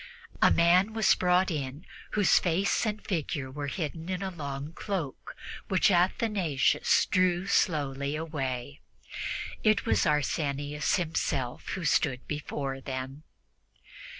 [0.41, 5.35] A man was brought in whose face and figure were hidden in a long cloak,
[5.67, 8.81] which Athanasius drew slowly away.
[9.63, 13.21] It was Arsenius himself who stood before them!